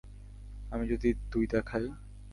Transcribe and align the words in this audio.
আমি 0.71 0.85
যদি 0.87 1.09
দুই 1.31 1.45
দেখাই? 1.47 1.85